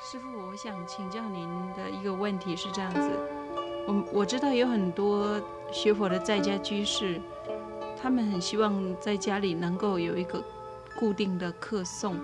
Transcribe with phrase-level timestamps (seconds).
[0.00, 3.10] 师傅，我想请教您的一个问题是这样子，
[3.88, 5.40] 我我知道有很多
[5.72, 7.20] 学佛的在家居士，
[8.00, 10.40] 他们很希望在家里能够有一个
[10.96, 12.14] 固定的课诵，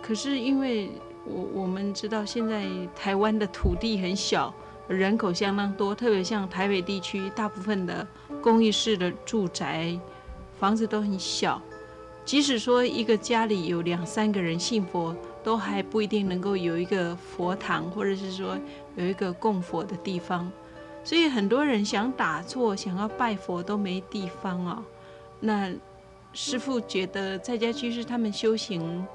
[0.00, 0.90] 可是因为
[1.26, 2.64] 我我们知道现在
[2.96, 4.54] 台湾的土地很小，
[4.88, 8.06] 人口相当多，特别像台北地区，大部分的
[8.40, 9.98] 公寓式的住宅
[10.64, 11.60] 房子都很小，
[12.24, 15.14] 即使说一个家里有两三个人信佛。
[15.42, 18.58] 都还不一定能够有一个佛堂，或者是说
[18.96, 20.50] 有一个供佛的地方，
[21.04, 24.82] 所以很多人想打坐、想要拜佛都没地方啊。
[25.40, 25.70] 那
[26.32, 29.06] 师父觉得在家居士他们修行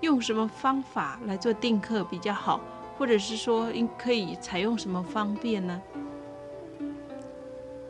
[0.00, 2.60] 用什么方法来做定课比较好，
[2.96, 5.82] 或者是说应可以采用什么方便呢？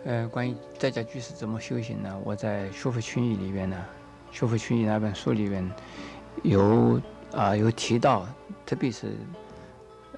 [0.04, 2.18] 呃，关于在家居士怎么修行呢？
[2.24, 3.84] 我在《修复群义》里边呢，
[4.36, 5.68] 《修复群义》那本书里边
[6.42, 7.00] 有。
[7.32, 8.24] 啊，有提到，
[8.64, 9.16] 特别是，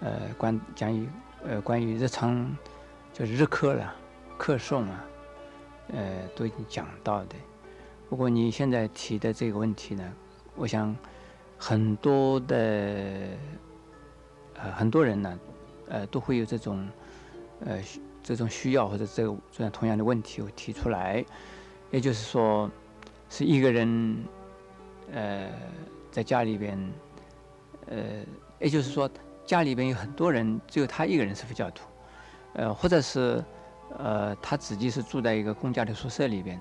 [0.01, 1.09] 呃，关讲于
[1.43, 2.55] 呃关于日常，
[3.11, 3.95] 就是日课了，
[4.37, 5.05] 课诵啊，
[5.95, 7.35] 呃，都已经讲到的。
[8.11, 10.13] 不过你现在提的这个问题呢，
[10.57, 10.95] 我想
[11.57, 12.59] 很多的
[14.57, 15.41] 呃很多人呢，
[15.89, 16.87] 呃，都会有这种
[17.65, 17.79] 呃
[18.27, 21.25] 这种需要或者这个这样同样的问题我提出来，
[21.93, 22.69] 也就是说，
[23.31, 24.17] 是一个人
[25.13, 25.49] 呃
[26.11, 26.77] 在家里边。
[27.89, 27.97] 呃，
[28.59, 29.09] 也就是说，
[29.45, 31.87] 家里边有很多人，只有他一个人是佛教徒，
[32.55, 33.45] 呃，或者是，
[33.97, 36.61] 呃，他自己是住在一个公家的宿舍里边，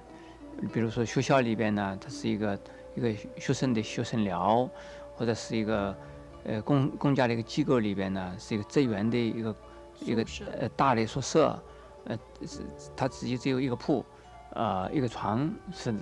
[0.71, 2.59] 比如说学校里边呢，他是一个
[2.93, 4.69] 一个学生的学生寮，
[5.15, 5.97] 或者是一个
[6.43, 9.55] 呃公公家的一个机构里边呢，是一个职员的一个
[9.99, 10.25] 一个
[10.59, 11.61] 呃大的宿舍，
[12.05, 12.61] 呃，是
[12.95, 14.05] 他自己只有一个铺，
[14.51, 15.93] 呃，一个床，是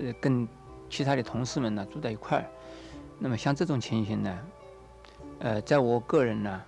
[0.00, 0.48] 呃跟
[0.88, 2.44] 其他的同事们呢住在一块儿，
[3.18, 4.38] 那么像这种情形呢。
[5.38, 6.62] 呃，在我个人呢，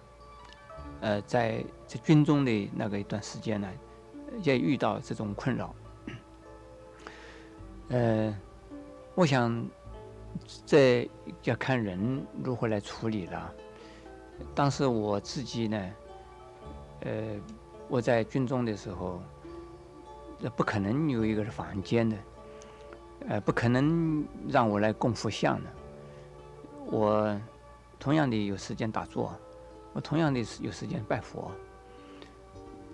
[1.00, 3.68] 呃，在在军中的那个一段时间呢，
[4.42, 5.72] 也遇到这种困扰。
[7.90, 8.36] 呃，
[9.14, 9.64] 我想
[10.66, 11.08] 这
[11.44, 13.52] 要看人如何来处理了。
[14.56, 15.90] 当时我自己呢，
[17.00, 17.40] 呃，
[17.88, 19.20] 我在军中的时候，
[20.38, 22.16] 那不可能有一个房间的，
[23.28, 25.70] 呃，不可能让我来供佛像的，
[26.86, 27.40] 我。
[27.96, 29.32] 同样的有时间打坐，
[29.94, 31.50] 我同样的有时间拜佛。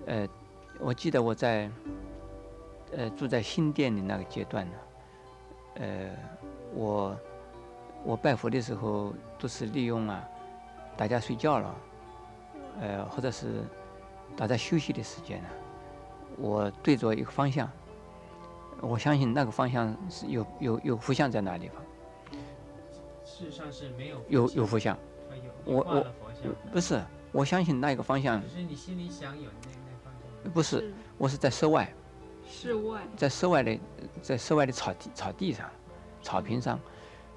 [0.07, 0.29] 呃，
[0.79, 1.69] 我记得我在
[2.97, 4.77] 呃住在新店的那个阶段呢，
[5.81, 6.11] 呃，
[6.75, 7.17] 我
[8.05, 10.23] 我拜佛的时候都是利用啊
[10.97, 11.75] 大家睡觉了，
[12.81, 13.65] 呃，或者是
[14.37, 15.49] 大家休息的时间呢，
[16.37, 17.71] 我对着一个方向，
[18.81, 21.77] 我相信那个方向是有有有佛像在那地方。
[23.25, 24.97] 事实上是没有有有佛像，
[25.65, 26.07] 我我
[26.73, 27.03] 不是，
[27.33, 28.41] 我相信那个方向。
[28.43, 30.53] 只是你心里想有那那方向。
[30.53, 31.91] 不是，我是在室外。
[32.47, 33.01] 室外。
[33.17, 33.79] 在室外的，
[34.21, 35.71] 在室外的草地草地上，
[36.23, 36.79] 草坪上，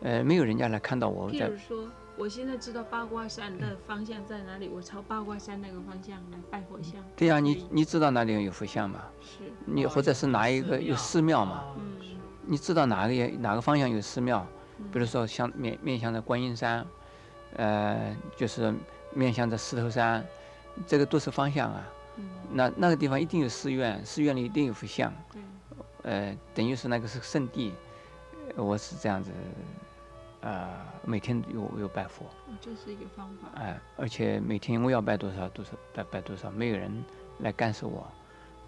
[0.01, 1.29] 呃，没有人家来看到我。
[1.29, 7.03] 譬如说，我现在知道八卦山的方向在哪里，我朝八卦山那个方向来拜佛像。
[7.15, 9.03] 对呀，你你知道哪里有佛像吗？
[9.21, 9.51] 是。
[9.65, 11.63] 你或者是哪一个有寺庙吗？
[11.77, 12.17] 嗯。
[12.45, 14.45] 你知道哪个哪个方向有寺庙？
[14.91, 16.85] 比如说，像面面向着观音山，
[17.55, 18.73] 呃，就是
[19.13, 20.23] 面向着石头山，
[20.85, 21.83] 这个都是方向啊。
[22.51, 25.11] 那那个地方一定有寺院，寺院里一定有佛像。
[26.03, 27.73] 呃，等于是那个是圣地。
[28.55, 29.31] 我是这样子，
[30.43, 30.69] 呃，
[31.03, 32.25] 每天有有拜佛。
[32.61, 33.47] 这是一个方法。
[33.55, 37.03] 哎，而且每天我要拜多少，多少拜拜多少，没有人
[37.39, 38.05] 来干涉我，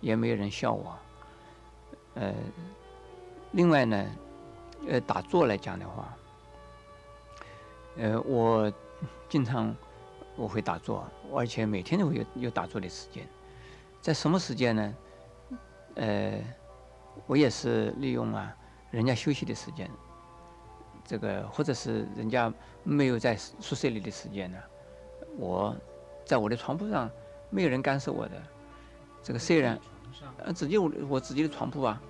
[0.02, 0.98] 也没有人笑我。
[2.16, 2.34] 呃，
[3.52, 4.06] 另外呢。
[4.88, 6.16] 呃，打坐来讲的话，
[7.98, 8.72] 呃，我
[9.28, 9.76] 经常
[10.36, 13.28] 我会打坐，而且每天都会有有打坐的时间。
[14.00, 14.96] 在什么时间呢？
[15.96, 16.40] 呃，
[17.26, 18.56] 我也是利用啊，
[18.92, 19.90] 人家休息的时间，
[21.06, 22.52] 这个或者是人家
[22.84, 24.58] 没有在宿舍里的时间呢，
[25.38, 25.76] 我
[26.26, 27.10] 在我的床铺上，
[27.50, 28.42] 没有人干涉我的。
[29.24, 29.80] 这个虽然，
[30.38, 32.02] 呃，自己我我自己的床铺啊，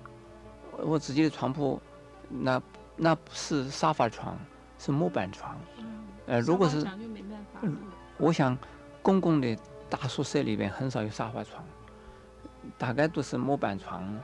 [0.78, 1.80] 我自己的床铺。
[2.28, 2.60] 那
[2.96, 4.36] 那不是沙发床，
[4.78, 5.56] 是木板床。
[6.26, 6.84] 呃，如果是，
[8.16, 8.58] 我想
[9.00, 9.56] 公共的
[9.88, 11.64] 大宿舍里边很少有沙发床，
[12.76, 14.18] 大概都是木板床，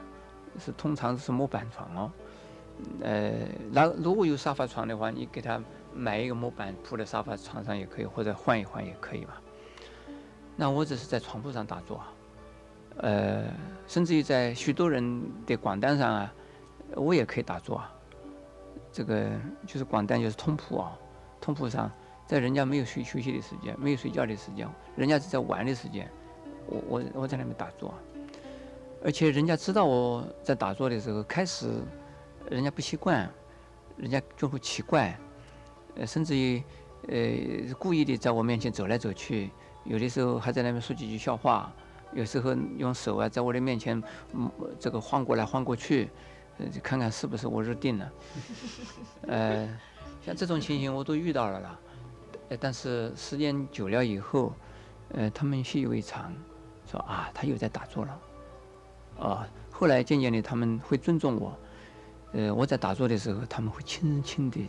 [0.59, 2.11] 是通常是木板床哦。
[3.01, 3.31] 呃，
[3.71, 5.61] 那如果有沙发床的话，你给他
[5.93, 9.41] 买一个木板铺在沙发床上也可以，或者换一换也可以吧。
[10.55, 12.01] 那我只是在床铺上打坐，
[12.97, 13.45] 呃，
[13.87, 16.33] 甚至于在许多人的广单上啊。
[16.95, 17.91] 我也可以打坐啊，
[18.91, 19.27] 这个
[19.65, 20.95] 就是广单就是通铺啊，
[21.41, 21.91] 通铺上，
[22.27, 26.07] 在人家没有睡休息的时间，没有睡觉的时间，人家是在玩的时间，
[26.67, 27.91] 我我我在那边打坐，
[29.03, 31.81] 而且人家知道我在打坐的时候，开始
[32.49, 33.29] 人家不习惯，
[33.97, 35.17] 人家就会奇怪，
[35.95, 36.63] 呃，甚至于
[37.07, 39.49] 呃故意的在我面前走来走去，
[39.83, 41.71] 有的时候还在那边说几句笑话。
[42.15, 43.99] 有时候用手啊，在我的面前，
[44.33, 44.47] 嗯，
[44.79, 46.11] 这个晃过来晃过去，
[46.59, 48.11] 呃，看看是不是我入定了。
[49.23, 49.79] 呃，
[50.23, 51.79] 像这种情形我都遇到了啦。
[52.49, 54.53] 呃，但是时间久了以后，
[55.09, 56.31] 呃，他们习以为常，
[56.85, 58.19] 说啊，他又在打坐了。
[59.19, 61.57] 啊，后来渐渐的他们会尊重我。
[62.33, 64.67] 呃，我在打坐的时候，他们会轻轻的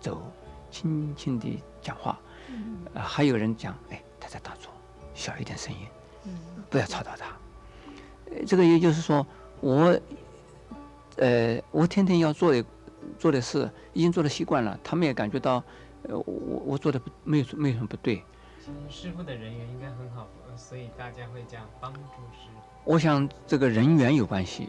[0.00, 0.22] 走，
[0.70, 2.18] 轻轻的讲话。
[2.94, 4.72] 啊，还有人讲，哎，他在打坐，
[5.14, 5.80] 小一点声音。
[6.70, 7.26] 不要吵到他。
[8.30, 9.26] 呃，这个也就是说，
[9.60, 9.98] 我，
[11.16, 12.64] 呃，我天天要做的
[13.18, 15.62] 做的事，已经做的习惯了，他们也感觉到，
[16.02, 18.22] 呃，我我做的不没有没有什么不对。
[18.88, 22.60] 师傅的人缘应该很好，所以大家会这样帮助师傅。
[22.84, 24.68] 我想这个人缘有关系，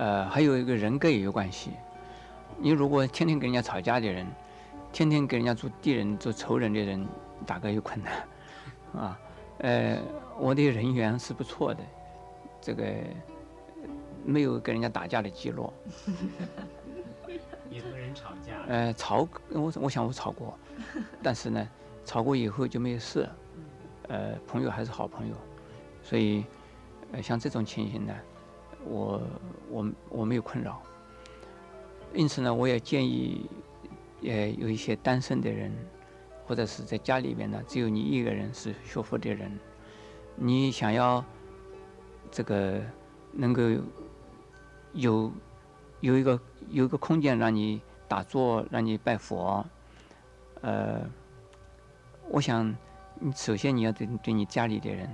[0.00, 1.72] 呃，还有一个人格也有关系。
[2.58, 4.26] 你如果天天跟人家吵架的人，
[4.90, 7.06] 天天跟人家做敌人、做仇人的人，
[7.44, 9.20] 大概有困难，啊，
[9.58, 9.98] 呃。
[10.38, 11.80] 我的人缘是不错的，
[12.62, 12.82] 这个
[14.24, 15.70] 没有跟人家打架的记录。
[17.68, 18.54] 也和人吵架？
[18.66, 20.58] 呃，吵，我我想我吵过，
[21.22, 21.68] 但是呢，
[22.06, 23.28] 吵过以后就没有事。
[24.08, 25.34] 呃，朋友还是好朋友，
[26.02, 26.42] 所以，
[27.12, 28.14] 呃，像这种情形呢，
[28.84, 29.20] 我
[29.70, 30.82] 我我没有困扰。
[32.12, 33.48] 因此呢，我也建议，
[34.24, 35.72] 呃，有一些单身的人，
[36.44, 39.56] 或者是在家里边呢，只有你一个人是学佛的人。
[40.34, 41.24] 你想要
[42.30, 42.80] 这个
[43.32, 43.62] 能够
[44.92, 45.32] 有
[46.00, 46.40] 有一个
[46.70, 49.64] 有一个空间让你打坐，让你拜佛，
[50.62, 51.08] 呃，
[52.28, 52.74] 我想
[53.20, 55.08] 你首先你要对对你家里的人，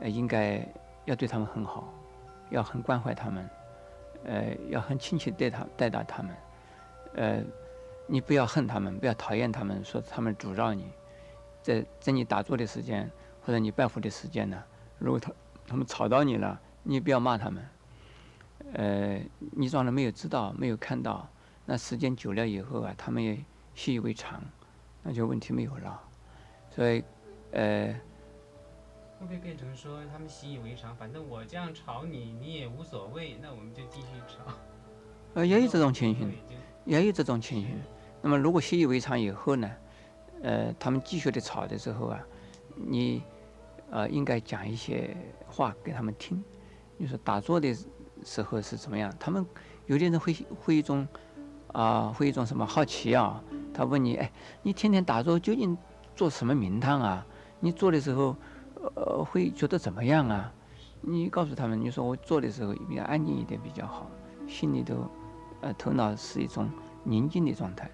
[0.00, 0.64] 呃，应该
[1.06, 1.92] 要对他们很好，
[2.52, 3.50] 要很关怀他们，
[4.24, 6.36] 呃，要很亲切待他待待他们，
[7.16, 7.42] 呃，
[8.06, 10.90] 你不要恨他们，不要讨厌他们，说他们阻扰你，
[11.62, 13.10] 在在你打坐的时间。
[13.44, 14.62] 或者你拜佛的时间呢？
[15.00, 15.32] 如果他
[15.66, 17.68] 他们吵到你了，你也不要骂他们。
[18.74, 19.20] 呃，
[19.50, 21.28] 你装的没有知道，没有看到，
[21.66, 23.36] 那时间久了以后啊，他们也
[23.74, 24.40] 习以为常，
[25.02, 26.00] 那就问题没有了。
[26.70, 27.02] 所以，
[27.50, 27.92] 呃，
[29.22, 30.96] 会不会变成说他们习以为常？
[30.96, 34.52] 反正我这样吵你，你也无所谓，那我们就继续吵。
[35.34, 36.32] 呃，也有这种情形，
[36.84, 37.80] 也有这种情形。
[38.20, 39.70] 那么，如果习以为常以后呢？
[40.42, 42.20] 呃，他们继续的吵的时候啊，
[42.74, 43.22] 你。
[43.92, 45.14] 呃，应该讲一些
[45.46, 46.42] 话给他们听。
[46.96, 47.76] 你说打坐的
[48.24, 49.14] 时候是怎么样？
[49.20, 49.46] 他们
[49.84, 51.06] 有的人会会一种
[51.74, 53.44] 啊，会一种什么好奇啊？
[53.74, 54.32] 他问你，哎，
[54.62, 55.76] 你天天打坐究竟
[56.16, 57.26] 做什么名堂啊？
[57.60, 58.34] 你做的时候，
[58.94, 60.52] 呃，会觉得怎么样啊？
[61.00, 64.10] 你告诉他们，你说我做的时候比较安静一点比较好，
[64.46, 65.08] 心里头，
[65.60, 66.70] 呃，头脑是一种
[67.04, 67.90] 宁静的状态。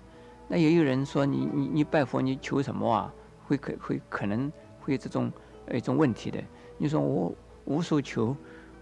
[0.48, 3.12] 那也有人说，你你你拜佛，你求什么啊？
[3.46, 4.50] 会可会可能
[4.80, 5.30] 会有这种。
[5.70, 6.42] 一种问题的，
[6.78, 7.30] 你说我
[7.66, 8.34] 无所求，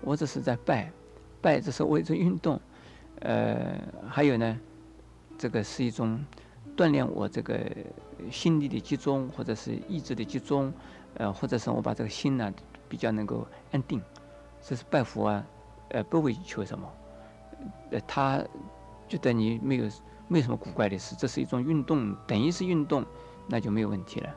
[0.02, 0.88] 我只是在拜，
[1.40, 2.60] 拜只是为着运动，
[3.22, 3.76] 呃，
[4.08, 4.56] 还有呢，
[5.36, 6.24] 这个是一种
[6.76, 7.60] 锻炼我这个
[8.30, 10.72] 心力的集中，或者是意志的集中，
[11.16, 12.52] 呃，或者是我把这个心呢
[12.88, 14.02] 比较能够安定，
[14.60, 15.44] 这是拜佛啊，
[15.90, 16.92] 呃，不为求什么，
[17.90, 18.42] 呃，他
[19.08, 19.84] 觉得你没有
[20.28, 23.04] 没有什么古怪的事，这是一种运动，等于是运动，
[23.48, 24.28] 那就没有问题了。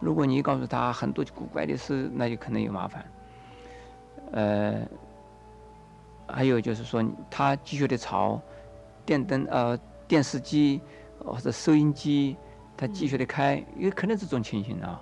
[0.00, 3.04] 如果你告诉他很多古怪的事，那就可能有麻烦。
[4.32, 4.82] 呃，
[6.26, 8.40] 还有就是说，他继续的吵，
[9.04, 10.80] 电灯呃电视机
[11.18, 12.36] 或者收音机，
[12.76, 15.00] 他继续的开，有可能这种情形啊。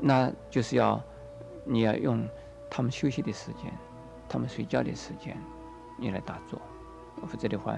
[0.00, 1.02] 那就是要
[1.64, 2.26] 你要用
[2.70, 3.72] 他们休息的时间，
[4.28, 5.36] 他们睡觉的时间，
[5.98, 6.60] 你来打坐，
[7.26, 7.76] 否则的话，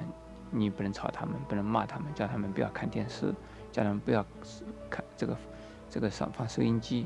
[0.50, 3.35] 你不能吵他们，不能骂他们，叫他们不要看电视，
[3.73, 4.25] 叫他们不要
[4.89, 5.37] 看这个。
[5.93, 7.05] 这个上放收音机，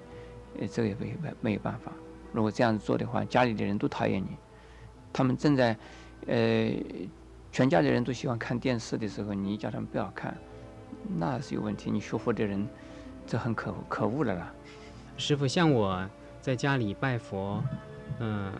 [0.60, 1.90] 呃，这个也没没没有办法。
[2.34, 4.36] 如果这样子做的话，家里的人都讨厌你。
[5.10, 5.74] 他们正在，
[6.26, 6.70] 呃，
[7.50, 10.36] 全家的人都喜欢看电视的时候，你叫他们不要看，
[11.16, 11.90] 那是有问题。
[11.90, 12.68] 你学佛的人，
[13.26, 14.52] 这很可可恶了啦。
[15.16, 16.08] 师傅，像我
[16.40, 17.62] 在家里拜佛，
[18.18, 18.52] 嗯，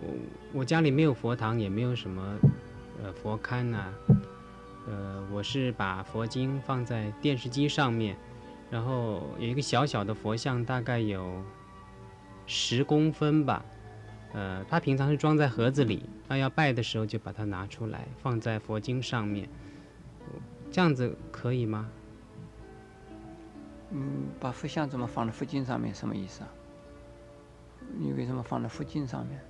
[0.00, 2.38] 我我家里没有佛堂，也没有什么
[3.02, 3.92] 呃佛龛呐，
[4.86, 8.16] 呃，我是把佛经放在电视机上面。
[8.70, 11.42] 然后有一个小小的佛像，大概有
[12.46, 13.64] 十公分吧。
[14.34, 19.48] 呃，它平常是装在盒子里，那要拜的时候就把它拿出来，放在佛经上面。
[20.70, 21.88] 这样子可以吗？
[23.90, 25.94] 嗯，把佛像怎么放在佛经上面？
[25.94, 26.48] 什么意思啊？
[27.96, 29.40] 你为什么放在佛经上面？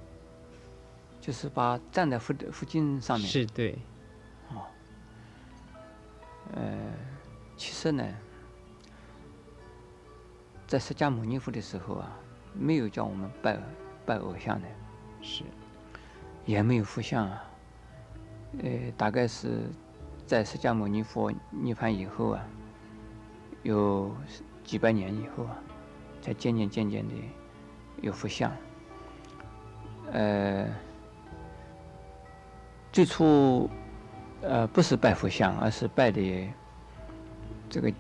[1.21, 3.29] 就是把站在佛的佛经上面。
[3.29, 3.77] 是对，
[4.51, 4.63] 哦
[6.55, 6.93] 呃，
[7.57, 8.05] 其实呢，
[10.67, 12.17] 在释迦牟尼佛的时候啊，
[12.55, 13.59] 没有叫我们拜
[14.07, 14.69] 拜偶像的，
[15.21, 15.43] 是
[16.47, 17.45] 也没有佛像啊。
[18.63, 19.69] 呃，大概是
[20.27, 22.47] 在释迦牟尼佛涅槃以后啊，
[23.69, 24.11] 有
[24.65, 25.59] 几百年以后啊，
[26.23, 27.15] 才渐渐渐渐的
[28.01, 28.51] 有佛像。
[30.11, 30.67] 呃，
[32.91, 33.69] 最初
[34.41, 36.49] 呃不是拜佛像，而是拜的
[37.69, 37.93] 这个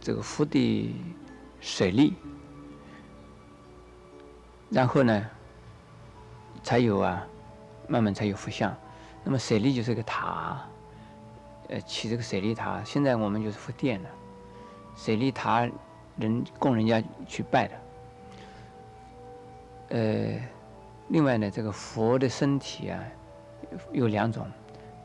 [0.00, 0.94] 这个佛的
[1.62, 2.14] 水力，
[4.68, 5.26] 然后呢，
[6.62, 7.26] 才有啊，
[7.88, 8.76] 慢慢才有佛像。
[9.24, 10.60] 那么水利就是个塔，
[11.70, 12.84] 呃，起这个水利塔。
[12.84, 14.10] 现在我们就是佛殿了，
[14.96, 15.70] 舍利塔
[16.16, 17.74] 人供人家去拜的。
[19.90, 20.40] 呃，
[21.08, 23.00] 另外呢，这个佛的身体啊，
[23.92, 24.50] 有两种，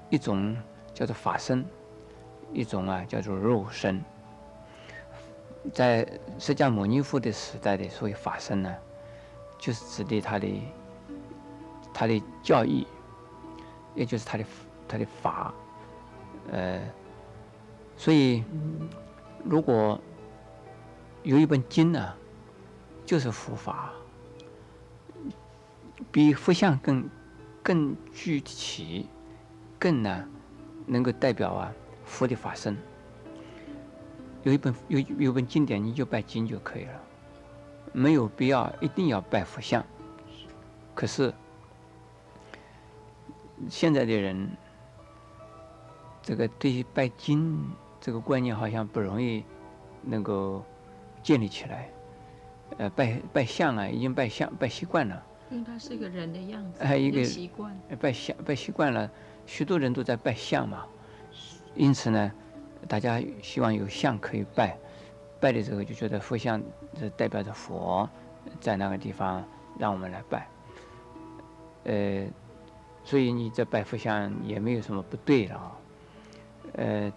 [0.09, 0.57] 一种
[0.93, 1.63] 叫做法身，
[2.51, 4.03] 一种啊叫做肉身。
[5.71, 6.07] 在
[6.39, 8.75] 释迦牟尼佛的时代的所谓法身呢，
[9.59, 10.47] 就是指的他的
[11.93, 12.87] 他的教义。
[13.93, 14.45] 也就是他的
[14.87, 15.53] 他的法，
[16.49, 16.79] 呃，
[17.97, 18.41] 所以
[19.43, 19.99] 如果
[21.23, 22.13] 有一本经呢，
[23.05, 23.91] 就是佛法，
[26.11, 27.09] 比佛像更
[27.61, 29.07] 更具体，
[29.79, 30.27] 更呢
[30.85, 31.71] 能够代表啊
[32.05, 32.77] 佛的法身。
[34.43, 37.01] 有一本有有本经典，你就拜经就可以了，
[37.93, 39.85] 没有必要一定要拜佛像。
[40.95, 41.33] 可是。
[43.69, 44.49] 现在的人，
[46.23, 47.63] 这个对于拜经
[48.01, 49.45] 这个观念好像不容易
[50.01, 50.61] 能够
[51.23, 51.89] 建立起来。
[52.77, 55.23] 呃，拜拜相啊，已经拜相拜习惯了。
[55.49, 57.77] 因为它是一个人的样子，还有一个习惯。
[57.99, 59.09] 拜相拜习惯了，
[59.45, 60.85] 许多人都在拜相嘛。
[61.75, 62.31] 因此呢，
[62.87, 64.77] 大家希望有相可以拜，
[65.39, 66.61] 拜的时候就觉得佛像
[66.99, 68.09] 是代表着佛
[68.59, 69.41] 在那个地方，
[69.77, 70.47] 让我们来拜。
[71.85, 72.25] 呃。
[73.03, 75.71] 所以你这拜佛像也没有什么不对了啊，
[76.73, 77.11] 呃，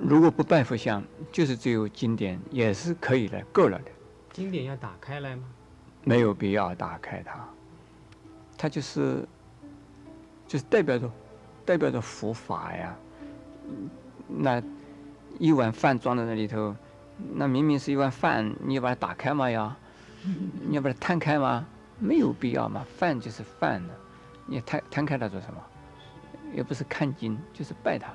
[0.00, 1.02] 如果不拜佛像，
[1.32, 3.90] 就是只有经典也是可以的，够了的。
[4.32, 5.44] 经典要打开来吗？
[6.04, 7.48] 没有必要打开它，
[8.56, 9.26] 它就是
[10.46, 11.10] 就是代表着
[11.64, 12.96] 代表着佛法呀。
[14.28, 14.62] 那
[15.38, 16.74] 一碗饭装在那里头，
[17.34, 19.50] 那明明是一碗饭，你要把它打开吗？
[19.50, 19.74] 要
[20.68, 21.66] 你要把它摊开吗？
[21.98, 23.92] 没有必要嘛，饭就是饭呢。
[24.46, 25.60] 你摊摊开它做什么？
[26.54, 28.12] 也不是看经，就是拜它，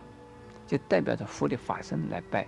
[0.74, 2.48] 就代表着佛的法身来拜，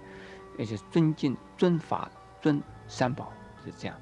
[0.58, 2.10] 也就是尊敬、尊法、
[2.42, 3.32] 尊三宝
[3.64, 3.96] 是这样。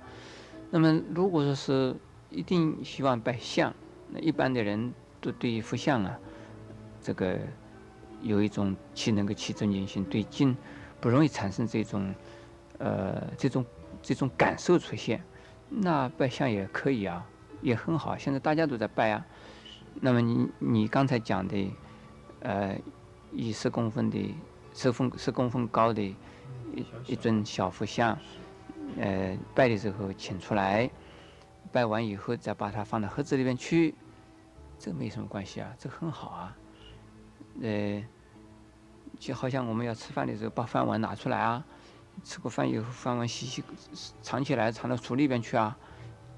[0.71, 1.93] 那么如果说是
[2.29, 3.73] 一定希望拜相，
[4.07, 6.17] 那一般的人都对于佛像啊，
[7.01, 7.37] 这个
[8.21, 10.55] 有一种起能够起尊敬心，对经
[11.01, 12.15] 不容易产生这种
[12.77, 13.65] 呃这种
[14.01, 15.21] 这种感受出现，
[15.67, 17.27] 那拜相也可以啊，
[17.61, 18.17] 也很好。
[18.17, 19.25] 现在大家都在拜啊。
[19.99, 21.71] 那么你你刚才讲的，
[22.39, 22.75] 呃，
[23.33, 24.35] 以十公分的
[24.73, 28.17] 十分十公分高的一一尊小佛像，
[28.97, 30.89] 呃，拜的时候请出来，
[31.71, 33.93] 拜完以后再把它放到盒子里面去，
[34.79, 36.57] 这没什么关系啊，这很好啊。
[37.61, 38.03] 呃，
[39.19, 41.65] 就好像我们要吃饭的时候把饭碗拿出来啊，
[42.23, 43.63] 吃过饭以后饭碗洗洗
[44.21, 45.77] 藏起来藏到橱里边去啊，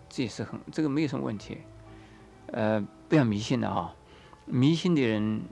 [0.10, 1.60] 这也是很这个没有什么问题，
[2.48, 2.86] 呃。
[3.08, 3.94] 不要迷信的啊！
[4.46, 5.44] 迷信的人，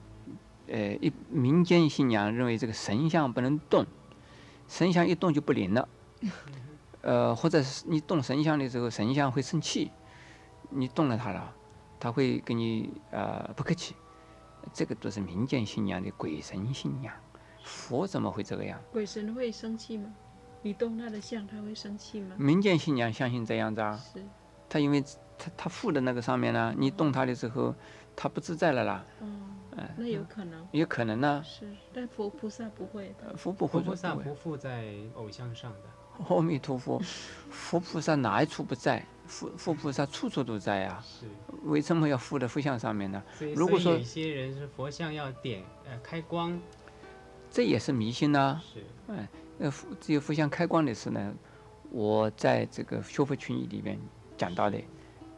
[0.67, 3.85] 呃，一民间信仰认为这个神像不能动，
[4.67, 5.87] 神像一动就不灵了，
[7.01, 9.91] 呃，或者是你动神像的时候，神像会生气，
[10.69, 11.53] 你动了它了，
[11.99, 13.95] 它会跟你呃不客气，
[14.73, 17.13] 这个都是民间信仰的鬼神信仰，
[17.63, 18.79] 佛怎么会这个样？
[18.91, 20.13] 鬼神会生气吗？
[20.61, 22.35] 你动他的像，他会生气吗？
[22.37, 23.99] 民间信仰相信这样子啊？
[24.13, 24.23] 是。
[24.69, 25.03] 他因为。
[25.35, 27.73] 他他附的那个上面呢，你动他的时候，
[28.15, 29.03] 他不自在了啦。
[29.19, 29.55] 嗯，
[29.97, 30.67] 那有可能。
[30.71, 31.43] 有可能呢。
[31.45, 33.13] 是，但佛菩萨不会。
[33.35, 33.81] 佛不会。
[33.81, 36.25] 佛菩萨不附在偶像上的。
[36.27, 37.01] 阿弥陀佛，
[37.49, 39.05] 佛菩萨哪一处不在？
[39.25, 41.01] 佛佛菩萨处处都在呀。
[41.03, 41.25] 是。
[41.63, 43.23] 为什么要附在佛像上面呢？
[43.55, 46.59] 如果说有些人是佛像要点呃开光，
[47.49, 48.61] 这也是迷信呐。
[48.73, 48.83] 是。
[49.07, 49.27] 嗯，
[49.59, 51.33] 呃，只有佛像开光的事呢，
[51.89, 53.97] 我在这个修复群里面
[54.37, 54.79] 讲到的。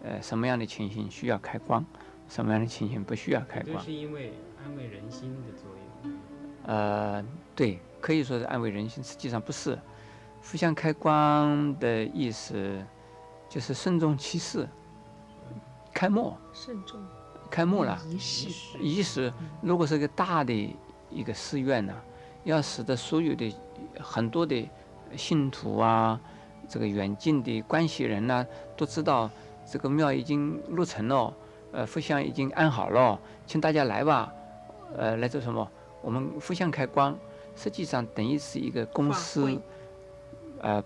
[0.03, 1.83] 呃，什么样的情形需要开光，
[2.27, 3.77] 什么样的情形不需要开光？
[3.77, 5.71] 这是因为安慰人心的作
[6.03, 6.13] 用。
[6.65, 7.23] 呃，
[7.55, 9.77] 对，可以说是安慰人心，实际上不是。
[10.47, 12.79] 互相开光的意思
[13.49, 14.67] 就是慎重其事，
[15.91, 17.03] 开幕，慎重
[17.49, 17.99] 开幕了。
[18.07, 20.75] 仪式，仪式如果是个大的
[21.09, 21.93] 一个寺院呢，
[22.43, 23.55] 要使得所有的
[23.99, 24.69] 很多的
[25.17, 26.19] 信徒啊，
[26.69, 28.45] 这个远近的关系人呢、
[28.77, 29.29] 都知道
[29.65, 31.33] 这个庙已经落成了，
[31.75, 34.31] 呃，佛像已经安好了，请大家来吧，
[34.95, 35.69] 呃，来做什么？
[36.01, 37.17] 我们佛像开光，
[37.55, 39.59] 实际上等于是一个公司会，
[40.61, 40.81] 呃，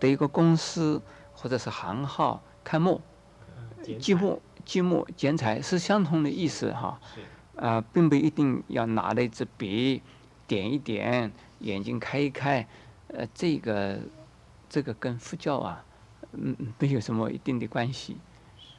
[0.00, 1.02] 的一个公司
[1.34, 3.00] 或者是行号开幕，
[4.00, 6.98] 积木积木剪彩是相同的意思哈。
[7.14, 7.20] 是。
[7.54, 10.02] 啊、并不一定要拿了一支笔
[10.46, 12.66] 点一点，眼睛开一开，
[13.08, 13.98] 呃，这个
[14.70, 15.84] 这个跟佛教啊，
[16.32, 18.16] 嗯，嗯没有什么一定的关系，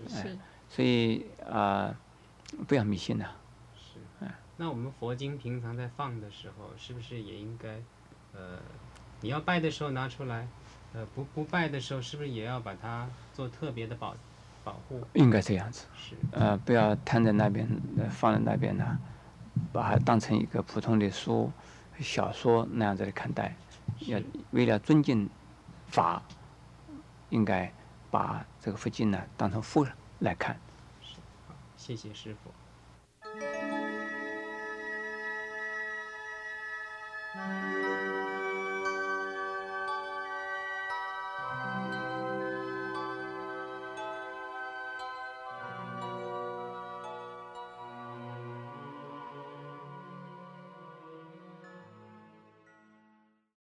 [0.07, 0.37] 是
[0.75, 1.93] 所以啊、
[2.67, 3.29] 不要迷信呐、
[3.75, 3.99] 是。
[4.57, 7.79] 那我们佛经平常在放的时候，是不是也应该，
[8.33, 8.57] 呃，
[9.21, 10.47] 你要拜的时候拿出来，
[10.95, 14.15] 呃，不不拜的时候，是不是也要把它做特别的保
[14.63, 14.99] 保护？
[15.13, 16.15] 应该这样子，是。
[16.31, 18.97] 呃，不要摊在那边，呃放在那边呢，
[19.71, 21.51] 把它当成一个普通的书、
[21.99, 23.55] 小说那样子来看待，
[24.07, 25.29] 要为了尊敬
[25.85, 26.23] 法，
[27.29, 27.71] 应该
[28.09, 29.85] 把这个佛经呢当成佛
[30.23, 30.57] 来看。
[31.75, 32.49] 谢谢师傅。